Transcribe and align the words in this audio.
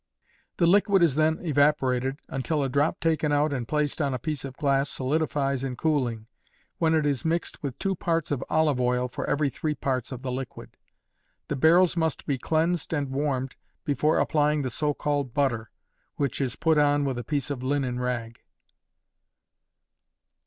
The 0.57 0.65
liquid 0.65 1.03
is 1.03 1.13
then 1.13 1.37
evaporated 1.45 2.17
until 2.27 2.63
a 2.63 2.69
drop 2.69 2.99
taken 2.99 3.31
out 3.31 3.53
and 3.53 3.67
placed 3.67 4.01
on 4.01 4.15
a 4.15 4.17
piece 4.17 4.43
of 4.43 4.57
glass 4.57 4.89
solidifies 4.89 5.63
in 5.63 5.75
cooling, 5.75 6.25
when 6.79 6.95
it 6.95 7.05
is 7.05 7.23
mixed 7.23 7.61
with 7.61 7.77
2 7.77 7.97
parts 7.97 8.31
of 8.31 8.43
olive 8.49 8.81
oil 8.81 9.07
for 9.07 9.29
every 9.29 9.51
three 9.51 9.75
parts 9.75 10.11
of 10.11 10.23
the 10.23 10.31
liquid. 10.31 10.75
The 11.49 11.55
barrels 11.55 11.95
must 11.95 12.25
be 12.25 12.39
cleansed 12.39 12.93
and 12.93 13.11
warmed 13.11 13.55
before 13.85 14.17
applying 14.17 14.63
the 14.63 14.71
so 14.71 14.95
called 14.95 15.35
butter, 15.35 15.69
which 16.15 16.59
put 16.59 16.79
on 16.79 17.05
with 17.05 17.19
a 17.19 17.23
piece 17.23 17.51
of 17.51 17.61
linen 17.61 17.99
rag. 17.99 18.39